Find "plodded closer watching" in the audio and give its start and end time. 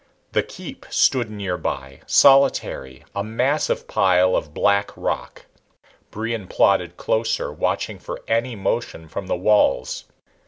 6.47-7.99